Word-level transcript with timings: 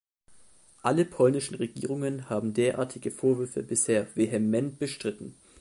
Alle 0.81 1.05
polnischen 1.05 1.57
Regierungen 1.57 2.27
haben 2.27 2.55
derartige 2.55 3.11
Vorwürfe 3.11 3.61
bisher 3.61 4.07
vehement 4.15 4.79
bestritten. 4.79 5.35